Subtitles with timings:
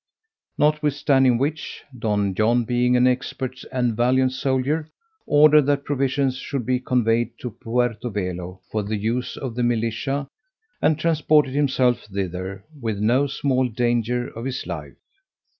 [0.57, 4.89] Notwithstanding which, Don John being an expert and valiant soldier,
[5.27, 10.27] ordered that provisions should be conveyed to Puerto Velo for the use of the militia,
[10.81, 14.95] and transported himself thither, with no small danger of his life.